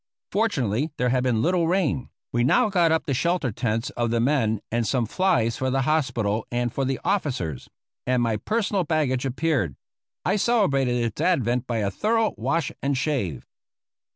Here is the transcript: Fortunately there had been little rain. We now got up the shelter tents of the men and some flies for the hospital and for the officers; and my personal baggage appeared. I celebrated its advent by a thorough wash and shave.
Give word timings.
Fortunately 0.31 0.89
there 0.97 1.09
had 1.09 1.21
been 1.21 1.43
little 1.43 1.67
rain. 1.67 2.09
We 2.31 2.43
now 2.43 2.69
got 2.69 2.91
up 2.91 3.05
the 3.05 3.13
shelter 3.13 3.51
tents 3.51 3.91
of 3.91 4.09
the 4.09 4.19
men 4.19 4.59
and 4.71 4.87
some 4.87 5.05
flies 5.05 5.57
for 5.57 5.69
the 5.69 5.83
hospital 5.83 6.47
and 6.51 6.73
for 6.73 6.85
the 6.85 6.99
officers; 7.03 7.69
and 8.07 8.23
my 8.23 8.37
personal 8.37 8.83
baggage 8.83 9.27
appeared. 9.27 9.75
I 10.25 10.37
celebrated 10.37 10.95
its 10.95 11.21
advent 11.21 11.67
by 11.67 11.77
a 11.77 11.91
thorough 11.91 12.33
wash 12.35 12.71
and 12.81 12.97
shave. 12.97 13.45